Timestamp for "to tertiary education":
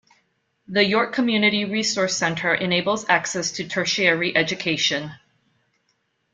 3.51-5.11